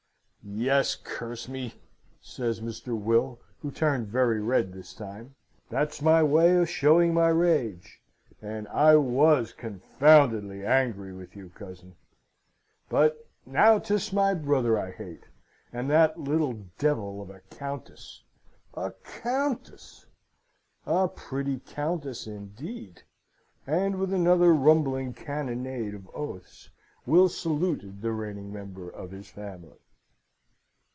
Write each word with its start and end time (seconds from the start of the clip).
"Yes, 0.43 0.95
curse 1.03 1.47
me," 1.47 1.75
says 2.19 2.61
Mr. 2.61 2.99
Will 2.99 3.39
(who 3.61 3.69
turned 3.69 4.07
very 4.07 4.41
red 4.41 4.73
this 4.73 4.91
time), 4.91 5.35
"that's 5.69 6.01
my 6.01 6.23
way 6.23 6.55
of 6.57 6.67
showing 6.67 7.13
my 7.13 7.27
rage; 7.29 8.01
and 8.41 8.67
I 8.69 8.95
was 8.95 9.53
confoundedly 9.53 10.65
angry 10.65 11.13
with 11.13 11.35
you, 11.35 11.49
cousin! 11.49 11.95
But 12.89 13.27
now 13.45 13.77
'tis 13.77 14.11
my 14.11 14.33
brother 14.33 14.79
I 14.79 14.89
hate, 14.89 15.25
and 15.71 15.87
that 15.91 16.19
little 16.19 16.63
devil 16.79 17.21
of 17.21 17.29
a 17.29 17.41
Countess 17.51 18.23
a 18.73 18.93
countess! 19.21 20.07
a 20.87 21.07
pretty 21.07 21.59
countess, 21.59 22.25
indeed!" 22.25 23.03
And 23.67 23.99
with 23.99 24.11
another 24.11 24.55
rumbling 24.55 25.13
cannonade 25.13 25.93
of 25.93 26.09
oaths, 26.15 26.71
Will 27.05 27.29
saluted 27.29 28.01
the 28.01 28.11
reigning 28.11 28.51
member 28.51 28.89
of 28.89 29.11
his 29.11 29.27
family. 29.29 29.77